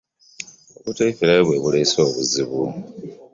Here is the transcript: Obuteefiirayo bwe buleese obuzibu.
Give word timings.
Obuteefiirayo 0.79 1.41
bwe 1.47 1.57
buleese 1.63 1.97
obuzibu. 2.07 2.61